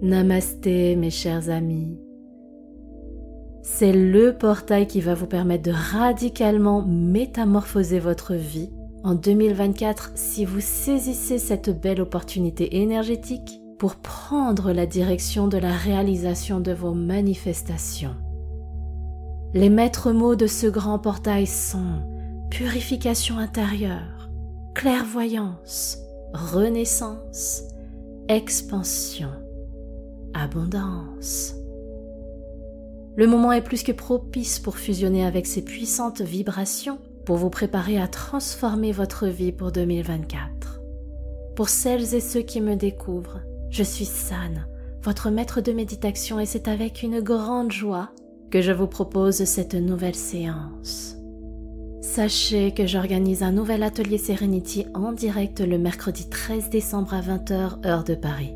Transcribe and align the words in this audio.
Namasté 0.00 0.94
mes 0.94 1.10
chers 1.10 1.50
amis. 1.50 1.98
C'est 3.62 3.92
le 3.92 4.32
portail 4.32 4.86
qui 4.86 5.00
va 5.00 5.14
vous 5.14 5.26
permettre 5.26 5.64
de 5.64 5.72
radicalement 5.72 6.82
métamorphoser 6.86 7.98
votre 7.98 8.34
vie 8.34 8.70
en 9.02 9.14
2024 9.14 10.12
si 10.14 10.44
vous 10.44 10.60
saisissez 10.60 11.38
cette 11.38 11.70
belle 11.80 12.00
opportunité 12.00 12.80
énergétique 12.80 13.60
pour 13.76 13.96
prendre 13.96 14.70
la 14.70 14.86
direction 14.86 15.48
de 15.48 15.58
la 15.58 15.72
réalisation 15.72 16.60
de 16.60 16.72
vos 16.72 16.94
manifestations. 16.94 18.14
Les 19.52 19.68
maîtres 19.68 20.12
mots 20.12 20.36
de 20.36 20.46
ce 20.46 20.68
grand 20.68 21.00
portail 21.00 21.48
sont 21.48 22.04
purification 22.50 23.38
intérieure, 23.38 24.30
clairvoyance, 24.74 25.98
renaissance, 26.32 27.64
expansion 28.28 29.30
abondance. 30.38 31.54
Le 33.16 33.26
moment 33.26 33.52
est 33.52 33.62
plus 33.62 33.82
que 33.82 33.92
propice 33.92 34.58
pour 34.58 34.78
fusionner 34.78 35.26
avec 35.26 35.46
ces 35.46 35.62
puissantes 35.62 36.20
vibrations 36.20 36.98
pour 37.26 37.36
vous 37.36 37.50
préparer 37.50 38.00
à 38.00 38.08
transformer 38.08 38.92
votre 38.92 39.26
vie 39.26 39.52
pour 39.52 39.72
2024. 39.72 40.80
Pour 41.56 41.68
celles 41.68 42.14
et 42.14 42.20
ceux 42.20 42.42
qui 42.42 42.60
me 42.60 42.76
découvrent, 42.76 43.40
je 43.70 43.82
suis 43.82 44.04
San, 44.04 44.66
votre 45.02 45.30
maître 45.30 45.60
de 45.60 45.72
méditation 45.72 46.38
et 46.38 46.46
c'est 46.46 46.68
avec 46.68 47.02
une 47.02 47.20
grande 47.20 47.72
joie 47.72 48.10
que 48.50 48.62
je 48.62 48.72
vous 48.72 48.86
propose 48.86 49.44
cette 49.44 49.74
nouvelle 49.74 50.14
séance. 50.14 51.16
Sachez 52.00 52.72
que 52.72 52.86
j'organise 52.86 53.42
un 53.42 53.52
nouvel 53.52 53.82
atelier 53.82 54.18
Serenity 54.18 54.86
en 54.94 55.12
direct 55.12 55.60
le 55.60 55.78
mercredi 55.78 56.28
13 56.30 56.70
décembre 56.70 57.12
à 57.12 57.20
20h 57.20 57.84
heure 57.84 58.04
de 58.04 58.14
Paris. 58.14 58.54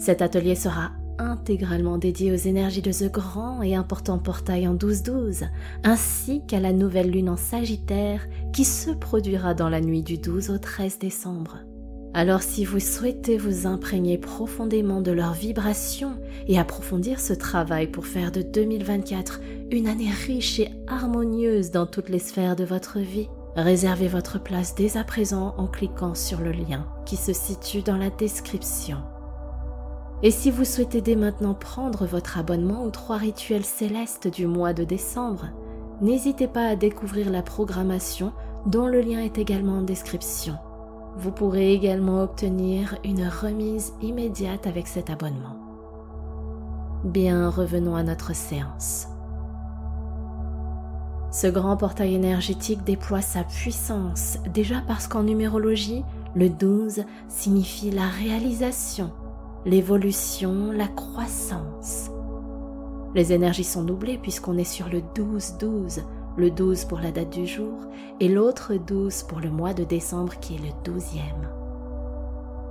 Cet 0.00 0.22
atelier 0.22 0.54
sera 0.54 0.92
intégralement 1.18 1.98
dédié 1.98 2.32
aux 2.32 2.36
énergies 2.36 2.80
de 2.80 2.90
ce 2.90 3.04
grand 3.04 3.60
et 3.60 3.74
important 3.74 4.18
portail 4.18 4.66
en 4.66 4.74
12-12, 4.74 5.44
ainsi 5.84 6.40
qu'à 6.46 6.58
la 6.58 6.72
nouvelle 6.72 7.10
lune 7.10 7.28
en 7.28 7.36
Sagittaire 7.36 8.26
qui 8.54 8.64
se 8.64 8.92
produira 8.92 9.52
dans 9.52 9.68
la 9.68 9.82
nuit 9.82 10.02
du 10.02 10.16
12 10.16 10.48
au 10.48 10.58
13 10.58 10.98
décembre. 10.98 11.58
Alors 12.14 12.40
si 12.40 12.64
vous 12.64 12.80
souhaitez 12.80 13.36
vous 13.36 13.66
imprégner 13.66 14.16
profondément 14.16 15.02
de 15.02 15.12
leurs 15.12 15.34
vibrations 15.34 16.16
et 16.48 16.58
approfondir 16.58 17.20
ce 17.20 17.34
travail 17.34 17.86
pour 17.86 18.06
faire 18.06 18.32
de 18.32 18.40
2024 18.40 19.42
une 19.70 19.86
année 19.86 20.10
riche 20.26 20.60
et 20.60 20.70
harmonieuse 20.88 21.72
dans 21.72 21.86
toutes 21.86 22.08
les 22.08 22.18
sphères 22.18 22.56
de 22.56 22.64
votre 22.64 23.00
vie, 23.00 23.28
réservez 23.54 24.08
votre 24.08 24.42
place 24.42 24.74
dès 24.74 24.96
à 24.96 25.04
présent 25.04 25.54
en 25.58 25.66
cliquant 25.66 26.14
sur 26.14 26.40
le 26.40 26.52
lien 26.52 26.88
qui 27.04 27.16
se 27.16 27.34
situe 27.34 27.82
dans 27.82 27.98
la 27.98 28.08
description. 28.08 28.96
Et 30.22 30.30
si 30.30 30.50
vous 30.50 30.64
souhaitez 30.64 31.00
dès 31.00 31.16
maintenant 31.16 31.54
prendre 31.54 32.04
votre 32.04 32.38
abonnement 32.38 32.84
aux 32.84 32.90
trois 32.90 33.16
rituels 33.16 33.64
célestes 33.64 34.28
du 34.28 34.46
mois 34.46 34.74
de 34.74 34.84
décembre, 34.84 35.46
n'hésitez 36.02 36.46
pas 36.46 36.66
à 36.66 36.76
découvrir 36.76 37.30
la 37.30 37.42
programmation 37.42 38.32
dont 38.66 38.86
le 38.86 39.00
lien 39.00 39.20
est 39.20 39.38
également 39.38 39.78
en 39.78 39.82
description. 39.82 40.56
Vous 41.16 41.32
pourrez 41.32 41.72
également 41.72 42.22
obtenir 42.22 42.96
une 43.02 43.26
remise 43.26 43.94
immédiate 44.02 44.66
avec 44.66 44.86
cet 44.86 45.08
abonnement. 45.08 45.56
Bien, 47.04 47.48
revenons 47.48 47.96
à 47.96 48.02
notre 48.02 48.34
séance. 48.34 49.08
Ce 51.32 51.46
grand 51.46 51.76
portail 51.76 52.14
énergétique 52.14 52.84
déploie 52.84 53.22
sa 53.22 53.44
puissance 53.44 54.36
déjà 54.52 54.82
parce 54.86 55.08
qu'en 55.08 55.22
numérologie, 55.22 56.04
le 56.34 56.50
12 56.50 57.04
signifie 57.28 57.90
la 57.90 58.06
réalisation, 58.06 59.12
l'évolution, 59.64 60.72
la 60.72 60.88
croissance. 60.88 62.10
Les 63.14 63.32
énergies 63.32 63.64
sont 63.64 63.84
doublées 63.84 64.18
puisqu'on 64.18 64.56
est 64.56 64.64
sur 64.64 64.88
le 64.88 65.00
12-12, 65.00 66.02
le 66.36 66.50
12 66.50 66.84
pour 66.84 67.00
la 67.00 67.10
date 67.10 67.30
du 67.30 67.46
jour 67.46 67.86
et 68.20 68.28
l'autre 68.28 68.74
12 68.74 69.24
pour 69.24 69.40
le 69.40 69.50
mois 69.50 69.74
de 69.74 69.84
décembre 69.84 70.38
qui 70.40 70.54
est 70.54 70.58
le 70.58 70.92
12e. 70.92 71.20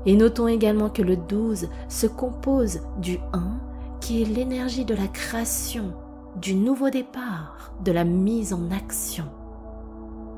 Et 0.05 0.15
notons 0.15 0.47
également 0.47 0.89
que 0.89 1.01
le 1.01 1.17
12 1.17 1.69
se 1.89 2.07
compose 2.07 2.81
du 2.99 3.19
1 3.33 3.59
qui 3.99 4.21
est 4.21 4.25
l'énergie 4.25 4.85
de 4.85 4.95
la 4.95 5.07
création, 5.07 5.93
du 6.37 6.55
nouveau 6.55 6.89
départ, 6.89 7.73
de 7.83 7.91
la 7.91 8.05
mise 8.05 8.53
en 8.53 8.71
action. 8.71 9.25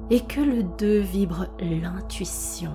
Et 0.10 0.22
que 0.22 0.42
le 0.42 0.64
2 0.64 1.00
vibre 1.00 1.46
l'intuition, 1.60 2.72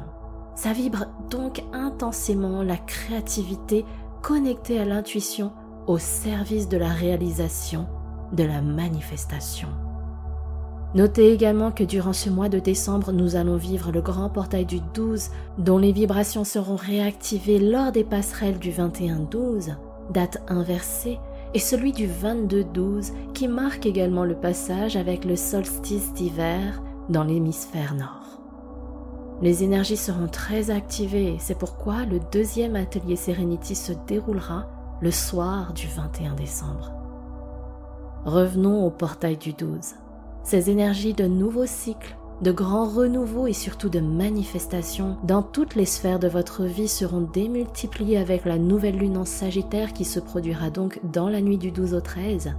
ça 0.57 0.73
vibre 0.73 1.07
donc 1.31 1.63
intensément 1.73 2.63
la 2.63 2.77
créativité 2.77 3.85
connectée 4.23 4.81
à 4.81 4.85
l'intuition 4.85 5.53
au 5.87 5.99
service 5.99 6.69
de 6.69 6.79
la 6.79 6.89
réalisation, 6.89 7.87
de 8.33 8.43
la 8.43 8.61
manifestation. 8.61 9.69
Notez 10.95 11.33
également 11.33 11.73
que 11.73 11.85
durant 11.85 12.15
ce 12.15 12.31
mois 12.31 12.49
de 12.49 12.59
décembre, 12.59 13.13
nous 13.13 13.37
allons 13.37 13.57
vivre 13.57 13.93
le 13.93 14.01
grand 14.01 14.31
portail 14.31 14.65
du 14.65 14.81
12 14.95 15.31
dont 15.59 15.79
les 15.79 15.93
vibrations 15.93 16.45
seront 16.45 16.77
réactivées 16.77 17.59
lors 17.59 17.93
des 17.93 18.05
passerelles 18.05 18.59
du 18.59 18.71
21-12, 18.71 19.77
date 20.11 20.43
inversée, 20.49 21.19
et 21.55 21.59
celui 21.59 21.93
du 21.93 22.09
22-12 22.09 23.13
qui 23.35 23.47
marque 23.47 23.85
également 23.85 24.25
le 24.25 24.37
passage 24.37 24.97
avec 24.97 25.25
le 25.25 25.37
solstice 25.37 26.13
d'hiver 26.15 26.83
dans 27.09 27.25
l'hémisphère 27.25 27.95
nord. 27.95 28.26
Les 29.43 29.63
énergies 29.63 29.99
seront 29.99 30.29
très 30.29 30.71
activées, 30.71 31.37
c'est 31.39 31.59
pourquoi 31.59 32.07
le 32.07 32.21
deuxième 32.33 32.75
atelier 32.75 33.17
Serenity 33.17 33.75
se 33.75 33.93
déroulera 34.07 34.67
le 35.03 35.11
soir 35.11 35.75
du 35.75 35.89
21 35.89 36.35
décembre. 36.35 36.93
Revenons 38.25 38.87
au 38.87 38.91
portail 38.91 39.37
du 39.37 39.53
12. 39.53 39.95
Ces 40.43 40.71
énergies 40.71 41.13
de 41.13 41.27
nouveaux 41.27 41.67
cycles, 41.67 42.17
de 42.41 42.51
grands 42.51 42.89
renouveaux 42.89 43.47
et 43.47 43.53
surtout 43.53 43.91
de 43.91 44.01
manifestations 44.01 45.19
dans 45.25 45.43
toutes 45.43 45.75
les 45.75 45.85
sphères 45.85 46.19
de 46.19 46.29
votre 46.29 46.65
vie 46.65 46.89
seront 46.89 47.21
démultipliées 47.21 48.19
avec 48.19 48.47
la 48.47 48.59
nouvelle 48.59 48.97
lune 48.97 49.19
en 49.19 49.27
Sagittaire 49.27 49.93
qui 49.93 50.07
se 50.07 50.21
produira 50.21 50.71
donc 50.71 50.99
dans 51.13 51.29
la 51.29 51.43
nuit 51.43 51.59
du 51.59 51.73
12 51.73 51.93
au 51.93 52.01
13. 52.01 52.55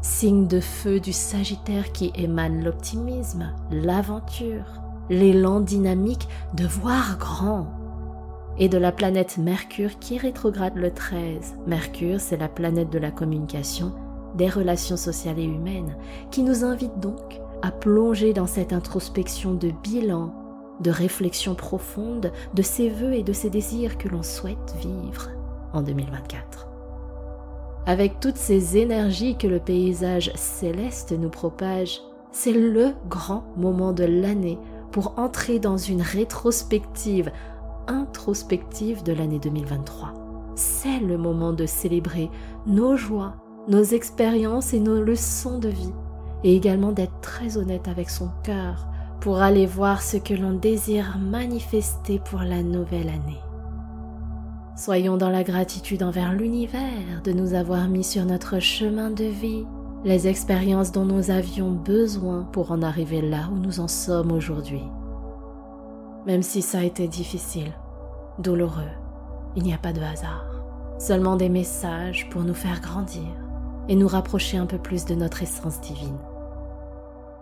Signe 0.00 0.48
de 0.48 0.60
feu 0.60 0.98
du 0.98 1.12
Sagittaire 1.12 1.92
qui 1.92 2.10
émane 2.14 2.64
l'optimisme, 2.64 3.52
l'aventure, 3.70 4.82
l'élan 5.12 5.60
dynamique 5.60 6.26
de 6.54 6.66
voir 6.66 7.18
grand, 7.18 7.68
et 8.58 8.68
de 8.68 8.78
la 8.78 8.92
planète 8.92 9.38
Mercure 9.38 9.98
qui 9.98 10.18
rétrograde 10.18 10.76
le 10.76 10.90
13. 10.90 11.56
Mercure, 11.66 12.20
c'est 12.20 12.36
la 12.36 12.48
planète 12.48 12.90
de 12.90 12.98
la 12.98 13.10
communication, 13.10 13.92
des 14.36 14.48
relations 14.48 14.96
sociales 14.96 15.38
et 15.38 15.44
humaines, 15.44 15.96
qui 16.30 16.42
nous 16.42 16.64
invite 16.64 16.98
donc 16.98 17.40
à 17.62 17.70
plonger 17.70 18.32
dans 18.32 18.46
cette 18.46 18.72
introspection 18.72 19.54
de 19.54 19.70
bilan, 19.82 20.34
de 20.80 20.90
réflexion 20.90 21.54
profonde 21.54 22.32
de 22.54 22.62
ses 22.62 22.88
voeux 22.88 23.14
et 23.14 23.22
de 23.22 23.32
ses 23.32 23.50
désirs 23.50 23.98
que 23.98 24.08
l'on 24.08 24.22
souhaite 24.22 24.74
vivre 24.80 25.30
en 25.72 25.82
2024. 25.82 26.68
Avec 27.86 28.20
toutes 28.20 28.36
ces 28.36 28.76
énergies 28.76 29.36
que 29.36 29.46
le 29.46 29.58
paysage 29.58 30.30
céleste 30.34 31.12
nous 31.12 31.30
propage, 31.30 32.00
c'est 32.30 32.52
le 32.52 32.92
grand 33.08 33.44
moment 33.56 33.92
de 33.92 34.04
l'année 34.04 34.58
pour 34.92 35.18
entrer 35.18 35.58
dans 35.58 35.78
une 35.78 36.02
rétrospective, 36.02 37.32
introspective 37.88 39.02
de 39.02 39.12
l'année 39.12 39.38
2023. 39.38 40.14
C'est 40.54 41.00
le 41.00 41.16
moment 41.18 41.52
de 41.52 41.66
célébrer 41.66 42.30
nos 42.66 42.96
joies, 42.96 43.34
nos 43.68 43.82
expériences 43.82 44.74
et 44.74 44.80
nos 44.80 45.02
leçons 45.02 45.58
de 45.58 45.68
vie, 45.68 45.92
et 46.44 46.54
également 46.54 46.92
d'être 46.92 47.20
très 47.20 47.56
honnête 47.56 47.88
avec 47.88 48.10
son 48.10 48.28
cœur 48.44 48.86
pour 49.20 49.38
aller 49.38 49.66
voir 49.66 50.02
ce 50.02 50.16
que 50.16 50.34
l'on 50.34 50.52
désire 50.52 51.16
manifester 51.18 52.20
pour 52.28 52.40
la 52.40 52.62
nouvelle 52.62 53.08
année. 53.08 53.40
Soyons 54.76 55.16
dans 55.16 55.30
la 55.30 55.44
gratitude 55.44 56.02
envers 56.02 56.32
l'univers 56.32 57.22
de 57.24 57.32
nous 57.32 57.54
avoir 57.54 57.88
mis 57.88 58.04
sur 58.04 58.24
notre 58.24 58.58
chemin 58.58 59.10
de 59.10 59.24
vie 59.24 59.64
les 60.04 60.26
expériences 60.26 60.90
dont 60.90 61.04
nous 61.04 61.30
avions 61.30 61.70
besoin 61.70 62.42
pour 62.50 62.72
en 62.72 62.82
arriver 62.82 63.22
là 63.22 63.48
où 63.52 63.56
nous 63.56 63.78
en 63.78 63.86
sommes 63.86 64.32
aujourd'hui. 64.32 64.82
Même 66.26 66.42
si 66.42 66.60
ça 66.60 66.78
a 66.78 66.84
été 66.84 67.06
difficile, 67.06 67.72
douloureux, 68.38 68.90
il 69.54 69.62
n'y 69.62 69.74
a 69.74 69.78
pas 69.78 69.92
de 69.92 70.00
hasard, 70.00 70.46
seulement 70.98 71.36
des 71.36 71.48
messages 71.48 72.28
pour 72.30 72.42
nous 72.42 72.54
faire 72.54 72.80
grandir 72.80 73.22
et 73.88 73.94
nous 73.94 74.08
rapprocher 74.08 74.56
un 74.56 74.66
peu 74.66 74.78
plus 74.78 75.04
de 75.04 75.14
notre 75.14 75.42
essence 75.42 75.80
divine. 75.80 76.18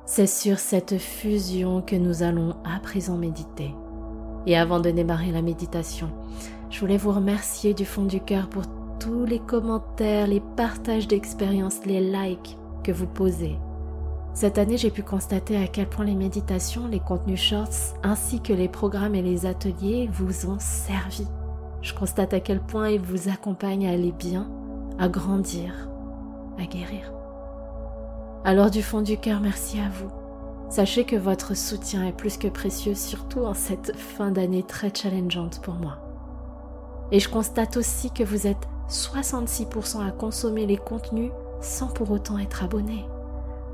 C'est 0.04 0.26
sur 0.26 0.58
cette 0.58 0.98
fusion 0.98 1.80
que 1.80 1.96
nous 1.96 2.22
allons 2.22 2.56
à 2.64 2.80
présent 2.80 3.16
méditer. 3.16 3.74
Et 4.46 4.56
avant 4.56 4.80
de 4.80 4.90
démarrer 4.90 5.30
la 5.30 5.42
méditation, 5.42 6.10
je 6.68 6.80
voulais 6.80 6.96
vous 6.96 7.12
remercier 7.12 7.74
du 7.74 7.84
fond 7.84 8.04
du 8.04 8.20
cœur 8.20 8.48
pour 8.48 8.62
tous 9.00 9.24
les 9.24 9.40
commentaires, 9.40 10.26
les 10.26 10.42
partages 10.56 11.08
d'expériences, 11.08 11.84
les 11.86 12.00
likes 12.00 12.56
que 12.84 12.92
vous 12.92 13.06
posez. 13.06 13.58
Cette 14.34 14.58
année, 14.58 14.76
j'ai 14.76 14.90
pu 14.90 15.02
constater 15.02 15.56
à 15.56 15.66
quel 15.66 15.88
point 15.88 16.04
les 16.04 16.14
méditations, 16.14 16.86
les 16.86 17.00
contenus 17.00 17.40
shorts, 17.40 17.96
ainsi 18.02 18.40
que 18.40 18.52
les 18.52 18.68
programmes 18.68 19.14
et 19.14 19.22
les 19.22 19.46
ateliers 19.46 20.08
vous 20.12 20.48
ont 20.48 20.58
servi. 20.60 21.26
Je 21.82 21.94
constate 21.94 22.34
à 22.34 22.40
quel 22.40 22.60
point 22.60 22.90
il 22.90 23.00
vous 23.00 23.28
accompagne 23.28 23.88
à 23.88 23.92
aller 23.92 24.12
bien, 24.12 24.48
à 24.98 25.08
grandir, 25.08 25.72
à 26.58 26.66
guérir. 26.66 27.12
Alors 28.44 28.70
du 28.70 28.82
fond 28.82 29.00
du 29.00 29.16
cœur, 29.16 29.40
merci 29.40 29.80
à 29.80 29.88
vous. 29.88 30.10
Sachez 30.68 31.04
que 31.04 31.16
votre 31.16 31.56
soutien 31.56 32.06
est 32.06 32.16
plus 32.16 32.36
que 32.36 32.48
précieux, 32.48 32.94
surtout 32.94 33.44
en 33.44 33.54
cette 33.54 33.96
fin 33.96 34.30
d'année 34.30 34.62
très 34.62 34.92
challengeante 34.94 35.60
pour 35.62 35.74
moi. 35.74 35.98
Et 37.12 37.18
je 37.18 37.28
constate 37.28 37.76
aussi 37.76 38.10
que 38.12 38.22
vous 38.22 38.46
êtes 38.46 38.68
66% 38.90 40.06
à 40.06 40.10
consommer 40.10 40.66
les 40.66 40.76
contenus 40.76 41.30
sans 41.60 41.88
pour 41.88 42.10
autant 42.10 42.38
être 42.38 42.64
abonné. 42.64 43.04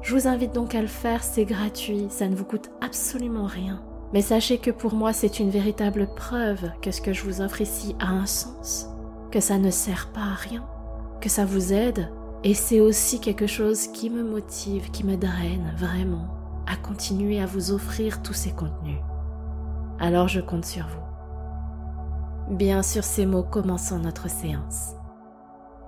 Je 0.02 0.14
vous 0.14 0.28
invite 0.28 0.54
donc 0.54 0.74
à 0.74 0.80
le 0.80 0.86
faire, 0.86 1.24
c'est 1.24 1.44
gratuit, 1.44 2.06
ça 2.10 2.28
ne 2.28 2.36
vous 2.36 2.44
coûte 2.44 2.70
absolument 2.80 3.46
rien. 3.46 3.82
Mais 4.12 4.20
sachez 4.20 4.58
que 4.58 4.70
pour 4.70 4.94
moi 4.94 5.12
c'est 5.12 5.40
une 5.40 5.50
véritable 5.50 6.06
preuve 6.14 6.70
que 6.80 6.90
ce 6.90 7.00
que 7.00 7.12
je 7.12 7.24
vous 7.24 7.40
offre 7.40 7.60
ici 7.60 7.96
a 7.98 8.10
un 8.10 8.26
sens, 8.26 8.88
que 9.30 9.40
ça 9.40 9.58
ne 9.58 9.70
sert 9.70 10.12
pas 10.12 10.20
à 10.20 10.34
rien, 10.34 10.64
que 11.20 11.28
ça 11.28 11.44
vous 11.44 11.72
aide, 11.72 12.08
et 12.44 12.54
c'est 12.54 12.80
aussi 12.80 13.18
quelque 13.18 13.48
chose 13.48 13.88
qui 13.88 14.10
me 14.10 14.22
motive, 14.22 14.90
qui 14.90 15.04
me 15.04 15.16
draine 15.16 15.74
vraiment 15.76 16.28
à 16.66 16.76
continuer 16.76 17.40
à 17.40 17.46
vous 17.46 17.72
offrir 17.72 18.22
tous 18.22 18.34
ces 18.34 18.52
contenus. 18.52 19.00
Alors 19.98 20.28
je 20.28 20.40
compte 20.40 20.66
sur 20.66 20.86
vous. 20.86 22.54
Bien 22.54 22.82
sûr 22.82 23.02
ces 23.02 23.26
mots 23.26 23.42
commençons 23.42 23.98
notre 23.98 24.30
séance. 24.30 24.94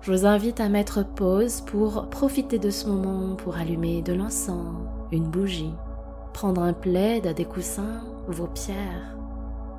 Je 0.01 0.13
vous 0.13 0.27
invite 0.27 0.61
à 0.61 0.69
mettre 0.69 1.05
pause 1.05 1.61
pour 1.63 2.09
profiter 2.09 2.59
de 2.59 2.71
ce 2.71 2.87
moment 2.87 3.35
pour 3.35 3.57
allumer 3.57 4.01
de 4.01 4.13
l'encens, 4.13 4.77
une 5.11 5.29
bougie, 5.29 5.75
prendre 6.33 6.63
un 6.63 6.73
plaid, 6.73 7.27
des 7.35 7.45
coussins, 7.45 8.05
vos 8.29 8.47
pierres. 8.47 9.17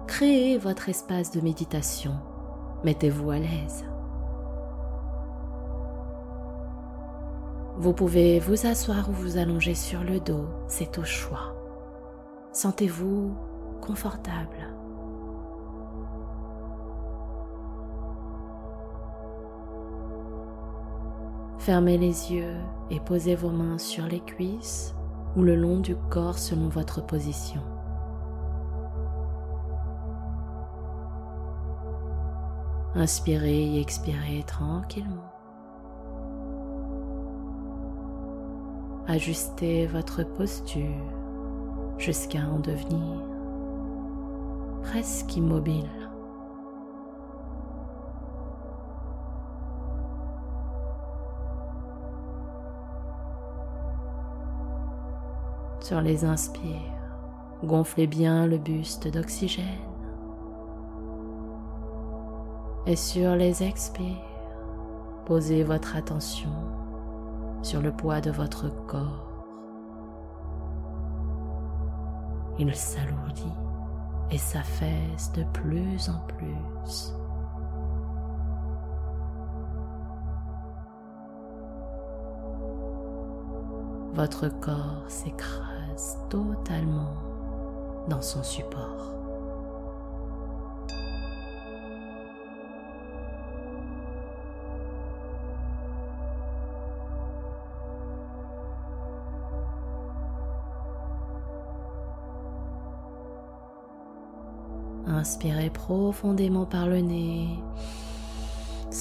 Créez 0.08 0.58
votre 0.58 0.90
espace 0.90 1.32
de 1.32 1.40
méditation. 1.40 2.14
Mettez-vous 2.84 3.32
à 3.32 3.40
l'aise. 3.40 3.86
Vous 7.78 7.94
pouvez 7.94 8.40
vous 8.40 8.68
asseoir 8.68 9.10
ou 9.10 9.14
vous 9.14 9.38
allonger 9.38 9.74
sur 9.74 10.04
le 10.04 10.20
dos, 10.20 10.50
c'est 10.68 10.98
au 10.98 11.06
choix. 11.06 11.56
Sentez-vous 12.52 13.34
confortable. 13.82 14.79
Fermez 21.70 22.00
les 22.00 22.34
yeux 22.34 22.56
et 22.90 23.00
posez 23.00 23.36
vos 23.36 23.52
mains 23.52 23.78
sur 23.78 24.08
les 24.08 24.22
cuisses 24.22 24.96
ou 25.36 25.44
le 25.44 25.56
long 25.56 25.80
du 25.80 25.96
corps 26.10 26.40
selon 26.40 26.68
votre 26.68 27.06
position. 27.06 27.62
Inspirez 32.96 33.76
et 33.76 33.82
expirez 33.82 34.42
tranquillement. 34.48 35.32
Ajustez 39.06 39.86
votre 39.86 40.24
posture 40.24 41.14
jusqu'à 42.00 42.48
en 42.48 42.58
devenir 42.58 43.22
presque 44.82 45.36
immobile. 45.36 45.99
Sur 55.82 56.02
les 56.02 56.26
inspires, 56.26 56.94
gonflez 57.64 58.06
bien 58.06 58.46
le 58.46 58.58
buste 58.58 59.08
d'oxygène. 59.08 59.66
Et 62.86 62.96
sur 62.96 63.36
les 63.36 63.64
expires, 63.64 64.06
posez 65.26 65.64
votre 65.64 65.96
attention 65.96 66.52
sur 67.62 67.82
le 67.82 67.92
poids 67.92 68.22
de 68.22 68.32
votre 68.32 68.70
corps. 68.88 69.26
Il 72.58 72.76
s'alourdit 72.76 73.54
et 74.32 74.38
s'affaisse 74.38 75.32
de 75.34 75.44
plus 75.54 76.10
en 76.10 76.20
plus. 76.28 77.14
Votre 84.20 84.50
corps 84.50 85.06
s'écrase 85.08 86.18
totalement 86.30 87.14
dans 88.10 88.22
son 88.22 88.44
support. 88.44 89.14
Inspirez 105.08 105.70
profondément 105.70 106.66
par 106.66 106.88
le 106.88 107.00
nez. 107.00 107.48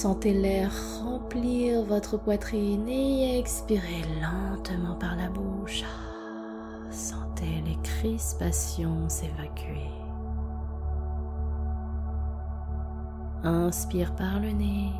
Sentez 0.00 0.32
l'air 0.32 0.70
remplir 1.02 1.82
votre 1.82 2.18
poitrine 2.18 2.88
et 2.88 3.36
expirez 3.36 4.04
lentement 4.22 4.94
par 4.94 5.16
la 5.16 5.28
bouche. 5.28 5.82
Sentez 6.88 7.64
les 7.66 7.76
crispations 7.82 9.08
s'évacuer. 9.08 9.90
Inspire 13.42 14.14
par 14.14 14.38
le 14.38 14.52
nez. 14.52 14.92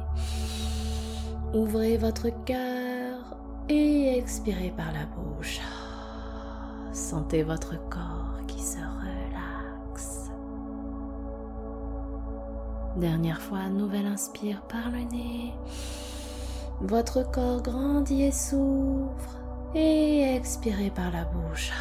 Ouvrez 1.54 1.96
votre 1.96 2.30
cœur 2.44 3.36
et 3.68 4.18
expirez 4.18 4.74
par 4.76 4.92
la 4.92 5.06
bouche. 5.06 5.60
Sentez 6.92 7.44
votre 7.44 7.78
corps 7.88 8.18
Dernière 12.98 13.40
fois, 13.40 13.68
nouvelle 13.68 14.06
inspire 14.06 14.60
par 14.62 14.90
le 14.90 14.98
nez. 14.98 15.54
Votre 16.80 17.22
corps 17.30 17.62
grandit 17.62 18.24
et 18.24 18.32
s'ouvre 18.32 19.38
et 19.72 20.34
expirez 20.34 20.90
par 20.90 21.12
la 21.12 21.24
bouche. 21.24 21.72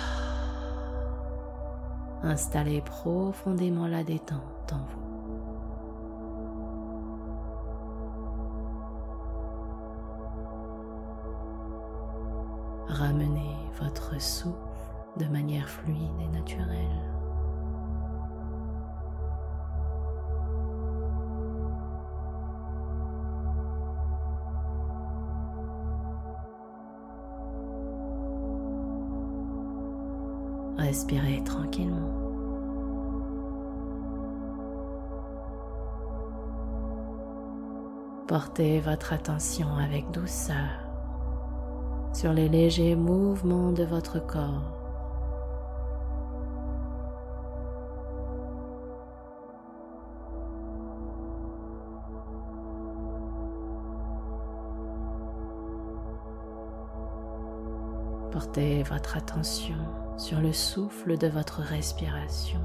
Installez 2.21 2.81
profondément 2.81 3.87
la 3.87 4.03
détente 4.03 4.71
en 4.71 4.77
vous. 4.77 5.07
Ramenez 12.89 13.57
votre 13.81 14.21
souffle 14.21 14.55
de 15.17 15.25
manière 15.25 15.67
fluide 15.67 16.21
et 16.21 16.27
naturelle. 16.27 17.16
Respirez 30.97 31.43
tranquillement. 31.43 32.09
Portez 38.27 38.79
votre 38.79 39.13
attention 39.13 39.67
avec 39.77 40.09
douceur 40.09 40.55
sur 42.13 42.33
les 42.33 42.49
légers 42.49 42.95
mouvements 42.95 43.71
de 43.73 43.83
votre 43.83 44.17
corps. 44.25 44.73
Portez 58.31 58.81
votre 58.81 59.15
attention 59.15 60.06
sur 60.17 60.41
le 60.41 60.51
souffle 60.51 61.17
de 61.17 61.27
votre 61.27 61.61
respiration 61.61 62.59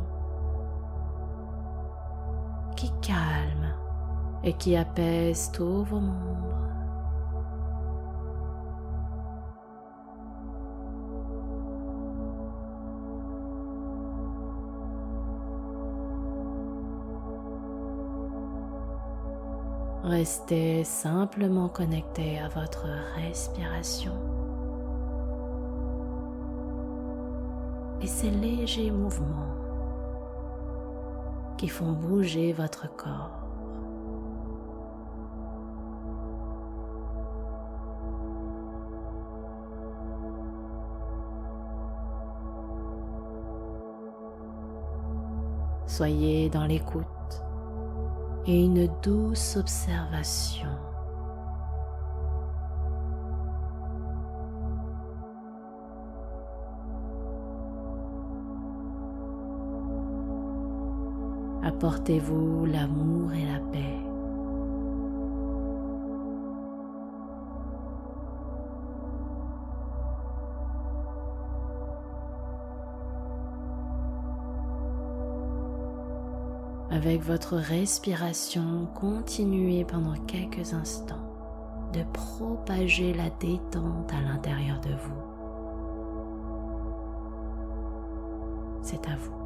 qui 2.76 2.90
calme 3.00 3.74
et 4.42 4.54
qui 4.54 4.76
apaise 4.76 5.50
tous 5.52 5.84
vos 5.84 6.00
membres. 6.00 6.52
Restez 20.02 20.82
simplement 20.82 21.68
connecté 21.68 22.40
à 22.40 22.48
votre 22.48 22.86
respiration. 23.14 24.41
et 28.02 28.06
ces 28.06 28.30
légers 28.30 28.90
mouvements 28.90 29.54
qui 31.56 31.68
font 31.68 31.92
bouger 31.92 32.52
votre 32.52 32.88
corps. 32.96 33.38
Soyez 45.86 46.48
dans 46.48 46.64
l'écoute 46.64 47.04
et 48.46 48.64
une 48.64 48.88
douce 49.02 49.56
observation 49.56 50.70
Apportez-vous 61.64 62.66
l'amour 62.66 63.32
et 63.34 63.46
la 63.46 63.60
paix. 63.60 63.98
Avec 76.90 77.22
votre 77.22 77.56
respiration, 77.56 78.86
continuez 78.94 79.84
pendant 79.84 80.16
quelques 80.26 80.74
instants 80.74 81.16
de 81.92 82.02
propager 82.12 83.14
la 83.14 83.30
détente 83.40 84.12
à 84.12 84.20
l'intérieur 84.20 84.78
de 84.80 84.90
vous. 84.90 85.22
C'est 88.82 89.08
à 89.08 89.16
vous. 89.16 89.41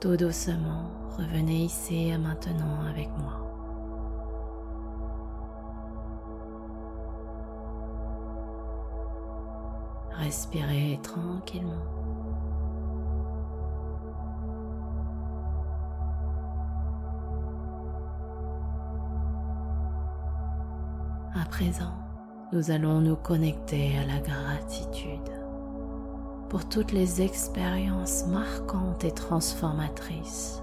Tout 0.00 0.16
doucement, 0.16 0.90
revenez 1.18 1.64
ici 1.64 2.08
et 2.08 2.16
maintenant 2.16 2.86
avec 2.88 3.10
moi. 3.18 3.46
Respirez 10.12 10.98
tranquillement. 11.02 11.84
À 21.34 21.44
présent, 21.50 21.92
nous 22.54 22.70
allons 22.70 23.02
nous 23.02 23.16
connecter 23.16 23.98
à 23.98 24.06
la 24.06 24.20
gratitude 24.20 25.39
pour 26.50 26.68
toutes 26.68 26.90
les 26.90 27.22
expériences 27.22 28.26
marquantes 28.26 29.04
et 29.04 29.12
transformatrices 29.12 30.60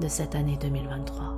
de 0.00 0.08
cette 0.08 0.34
année 0.34 0.58
2023. 0.60 1.36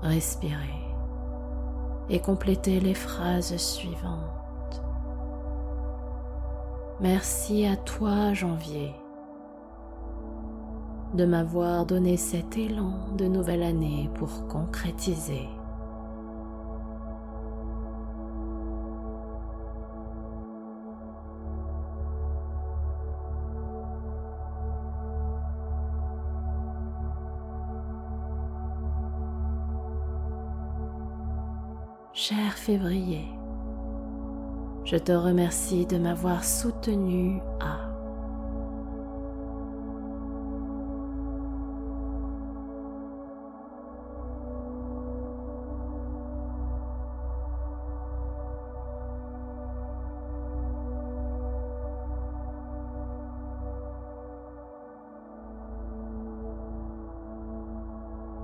Respirez 0.00 0.86
et 2.08 2.20
complétez 2.20 2.80
les 2.80 2.94
phrases 2.94 3.54
suivantes. 3.58 4.82
Merci 7.00 7.66
à 7.66 7.76
toi, 7.76 8.32
janvier, 8.32 8.94
de 11.12 11.26
m'avoir 11.26 11.84
donné 11.84 12.16
cet 12.16 12.56
élan 12.56 12.94
de 13.18 13.26
nouvelle 13.26 13.62
année 13.62 14.08
pour 14.14 14.48
concrétiser 14.48 15.46
je 34.84 34.96
te 34.98 35.12
remercie 35.12 35.86
de 35.86 35.96
m'avoir 35.96 36.44
soutenu 36.44 37.40
à 37.60 37.88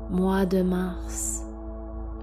mois 0.08 0.46
de 0.46 0.62
mars, 0.62 1.42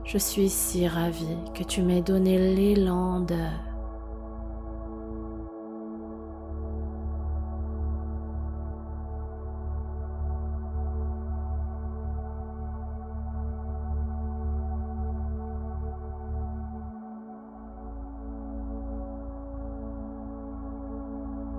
je 0.03 0.17
suis 0.17 0.50
si 0.50 0.88
ravie 0.88 1.38
que 1.53 1.63
tu 1.63 1.81
m'aies 1.81 2.01
donné 2.01 2.38
l'élan 2.38 3.22
de... 3.22 3.36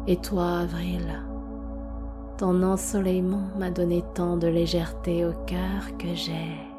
Et 0.09 0.17
toi, 0.17 0.59
Avril, 0.59 1.23
ton 2.37 2.63
ensoleillement 2.65 3.49
m'a 3.57 3.71
donné 3.71 4.03
tant 4.15 4.37
de 4.37 4.49
légèreté 4.49 5.25
au 5.25 5.33
cœur 5.47 5.97
que 5.97 6.13
j'ai 6.15 6.72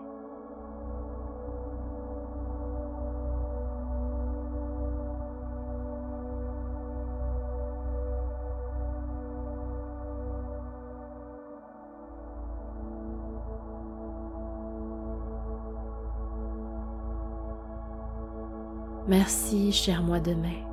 Merci, 19.06 19.74
cher 19.74 20.02
mois 20.02 20.22
de 20.22 20.34
mai, 20.34 20.64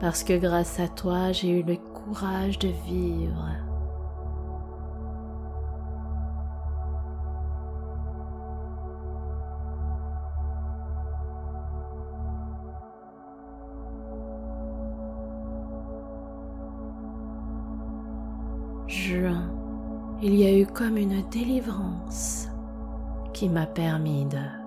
parce 0.00 0.24
que 0.24 0.38
grâce 0.38 0.80
à 0.80 0.88
toi, 0.88 1.30
j'ai 1.30 1.60
eu 1.60 1.62
le 1.62 1.76
courage 1.76 2.58
de 2.58 2.68
vivre. 2.86 3.48
Juin, 18.86 19.52
il 20.22 20.34
y 20.34 20.46
a 20.46 20.58
eu 20.58 20.66
comme 20.66 20.96
une 20.96 21.22
délivrance 21.28 22.48
qui 23.34 23.50
m'a 23.50 23.66
permis 23.66 24.24
de 24.24 24.59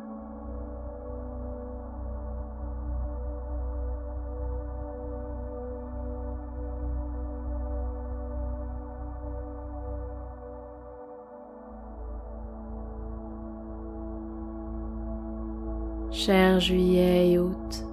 Cher 16.25 16.61
juillet 16.61 17.31
et 17.31 17.37
août, 17.37 17.83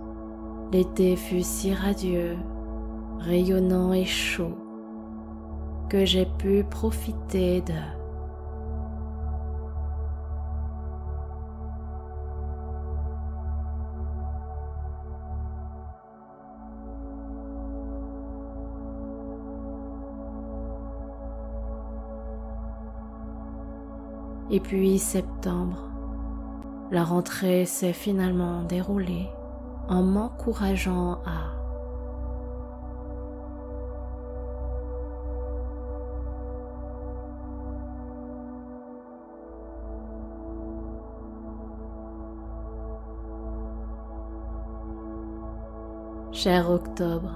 l'été 0.70 1.16
fut 1.16 1.42
si 1.42 1.74
radieux, 1.74 2.36
rayonnant 3.18 3.92
et 3.92 4.04
chaud 4.04 4.56
que 5.88 6.04
j'ai 6.04 6.26
pu 6.38 6.62
profiter 6.62 7.60
de 7.62 7.72
Et 24.52 24.60
puis 24.60 25.00
septembre, 25.00 25.89
la 26.90 27.04
rentrée 27.04 27.66
s'est 27.66 27.92
finalement 27.92 28.62
déroulée 28.64 29.28
en 29.88 30.02
m'encourageant 30.02 31.20
à 31.24 31.56
Cher 46.32 46.70
octobre, 46.70 47.34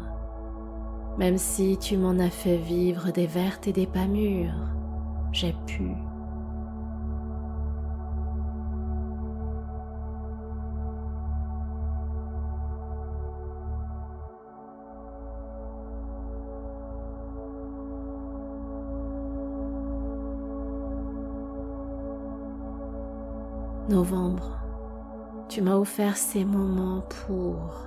même 1.19 1.37
si 1.37 1.77
tu 1.77 1.99
m'en 1.99 2.19
as 2.19 2.31
fait 2.31 2.57
vivre 2.57 3.11
des 3.11 3.27
vertes 3.27 3.69
et 3.69 3.73
des 3.73 3.87
pas 3.87 4.07
mûres, 4.07 4.71
j'ai 5.31 5.55
pu 5.67 5.91
Novembre, 23.89 24.59
tu 25.51 25.61
m'as 25.61 25.77
offert 25.77 26.17
ces 26.17 26.45
moments 26.45 27.03
pour 27.03 27.85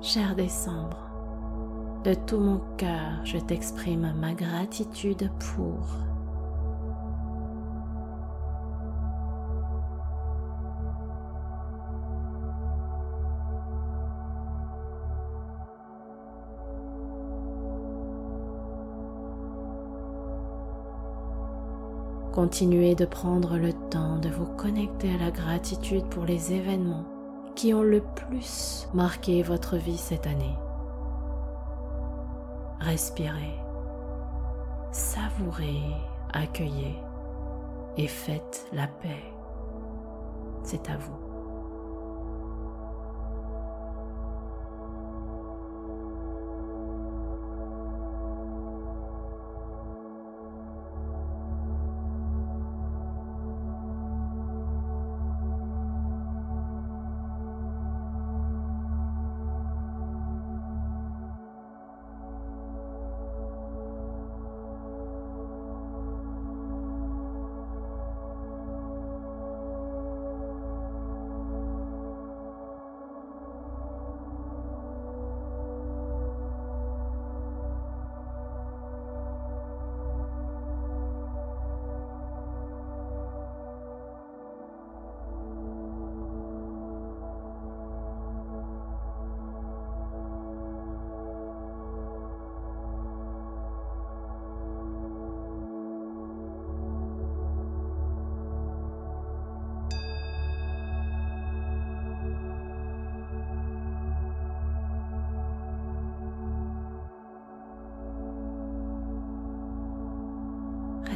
Cher 0.00 0.34
décembre, 0.34 0.96
de 2.04 2.14
tout 2.14 2.38
mon 2.38 2.60
cœur, 2.76 3.20
je 3.24 3.38
t'exprime 3.38 4.14
ma 4.18 4.32
gratitude 4.32 5.30
pour 5.38 5.86
Continuez 22.32 22.94
de 22.94 23.06
prendre 23.06 23.58
le 23.58 23.72
temps 23.72 24.16
de 24.18 24.28
vous 24.28 24.46
connecter 24.46 25.12
à 25.14 25.18
la 25.18 25.30
gratitude 25.32 26.06
pour 26.06 26.24
les 26.24 26.52
événements 26.52 27.04
qui 27.56 27.74
ont 27.74 27.82
le 27.82 28.00
plus 28.00 28.88
marqué 28.94 29.42
votre 29.42 29.76
vie 29.76 29.98
cette 29.98 30.28
année. 30.28 30.56
Respirez, 32.78 33.58
savourez, 34.92 35.82
accueillez 36.32 36.96
et 37.96 38.06
faites 38.06 38.64
la 38.72 38.86
paix. 38.86 39.24
C'est 40.62 40.88
à 40.88 40.96
vous. 40.96 41.29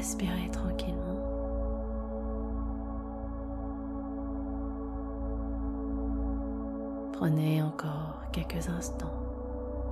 Respirez 0.04 0.50
tranquillement. 0.52 1.00
Prenez 7.14 7.62
encore 7.62 8.20
quelques 8.30 8.68
instants 8.68 9.14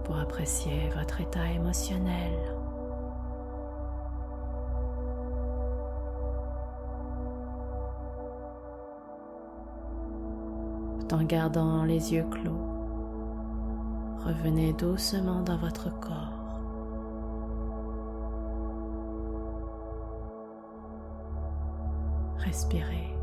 pour 0.04 0.18
apprécier 0.18 0.90
votre 0.94 1.22
état 1.22 1.50
émotionnel. 1.50 2.38
en 11.12 11.24
gardant 11.24 11.84
les 11.84 12.14
yeux 12.14 12.24
clos, 12.30 12.66
revenez 14.24 14.72
doucement 14.72 15.42
dans 15.42 15.58
votre 15.58 15.90
corps. 16.00 16.41
Respirez. 22.44 23.16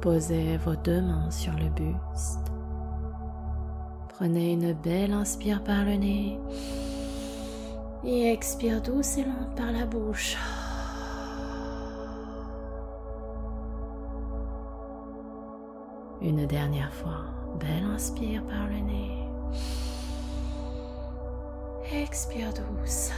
Posez 0.00 0.56
vos 0.58 0.76
deux 0.76 1.02
mains 1.02 1.30
sur 1.30 1.52
le 1.54 1.68
buste. 1.70 2.52
Prenez 4.08 4.52
une 4.52 4.72
belle 4.72 5.12
inspire 5.12 5.62
par 5.62 5.84
le 5.84 5.94
nez 5.94 6.38
et 8.04 8.32
expire 8.32 8.80
doucement 8.80 9.50
par 9.56 9.72
la 9.72 9.86
bouche. 9.86 10.36
Une 16.20 16.46
dernière 16.46 16.92
fois. 16.92 17.24
Belle 17.58 17.84
inspire 17.84 18.44
par 18.44 18.66
le 18.68 18.78
nez. 18.78 19.28
Expire 21.92 22.52
douce. 22.52 23.10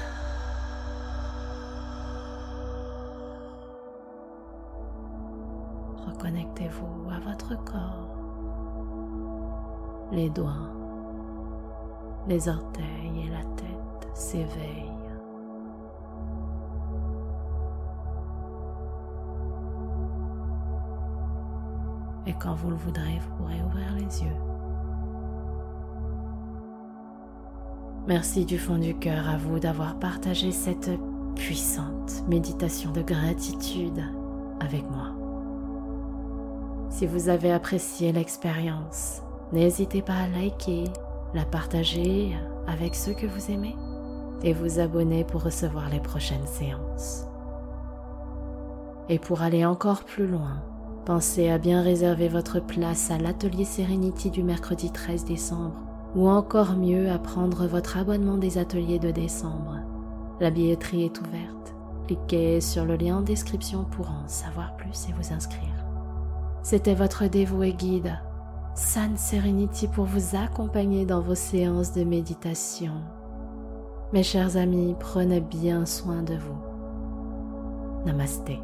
Reconnectez-vous 6.61 7.11
à 7.11 7.21
votre 7.21 7.65
corps. 7.65 8.17
Les 10.13 10.29
doigts, 10.31 10.69
les 12.27 12.49
orteils 12.49 13.27
et 13.27 13.31
la 13.31 13.45
tête 13.57 14.09
s'éveillent. 14.15 14.93
Et 22.27 22.35
quand 22.35 22.55
vous 22.55 22.71
le 22.71 22.77
voudrez, 22.77 23.19
vous 23.21 23.37
pourrez 23.37 23.63
ouvrir 23.63 23.93
les 23.95 24.23
yeux. 24.23 24.37
Merci 28.07 28.45
du 28.45 28.59
fond 28.59 28.79
du 28.79 28.95
cœur 28.97 29.29
à 29.29 29.37
vous 29.37 29.59
d'avoir 29.59 29.99
partagé 29.99 30.53
cette 30.53 30.91
puissante 31.37 32.25
méditation 32.29 32.91
de 32.93 33.03
gratitude 33.03 34.03
avec 34.61 34.89
moi. 34.91 35.20
Si 36.91 37.07
vous 37.07 37.29
avez 37.29 37.53
apprécié 37.53 38.13
l'expérience, 38.13 39.23
n'hésitez 39.53 40.03
pas 40.03 40.17
à 40.17 40.29
liker, 40.29 40.85
la 41.35 41.45
partager 41.45 42.37
avec 42.67 42.97
ceux 42.97 43.15
que 43.15 43.27
vous 43.27 43.51
aimez 43.51 43.77
et 44.43 44.53
vous 44.53 44.81
abonner 44.81 45.25
pour 45.25 45.45
recevoir 45.45 45.89
les 45.89 46.01
prochaines 46.01 46.47
séances. 46.47 47.27
Et 49.09 49.19
pour 49.19 49.43
aller 49.43 49.65
encore 49.65 50.05
plus 50.05 50.27
loin, 50.27 50.63
pensez 51.07 51.49
à 51.49 51.59
bien 51.59 51.83
réserver 51.83 52.29
votre 52.29 52.61
place 52.61 53.11
à 53.11 53.19
l'atelier 53.19 53.65
Serenity 53.65 54.31
du 54.31 54.43
mercredi 54.43 54.91
13 54.91 55.25
décembre 55.25 55.77
ou 56.17 56.29
encore 56.29 56.77
mieux 56.77 57.09
à 57.11 57.19
prendre 57.19 57.67
votre 57.67 57.99
abonnement 57.99 58.37
des 58.37 58.59
ateliers 58.59 58.99
de 58.99 59.13
décembre. 59.13 59.79
La 60.41 60.51
billetterie 60.51 61.05
est 61.05 61.21
ouverte. 61.21 61.75
Cliquez 62.09 62.61
sur 62.61 62.85
le 62.85 62.97
lien 62.97 63.19
en 63.19 63.23
description 63.23 63.85
pour 63.85 64.11
en 64.11 64.27
savoir 64.27 64.77
plus 64.77 65.09
et 65.09 65.13
vous 65.13 65.33
inscrire. 65.33 65.70
C'était 66.63 66.95
votre 66.95 67.27
dévoué 67.27 67.73
guide, 67.73 68.19
San 68.75 69.17
Serenity, 69.17 69.89
pour 69.89 70.05
vous 70.05 70.37
accompagner 70.37 71.07
dans 71.07 71.21
vos 71.21 71.35
séances 71.35 71.93
de 71.93 72.05
méditation. 72.05 72.95
Mes 74.13 74.23
chers 74.23 74.57
amis, 74.57 74.95
prenez 74.99 75.41
bien 75.41 75.87
soin 75.87 76.23
de 76.23 76.35
vous. 76.35 76.59
Namasté. 78.05 78.59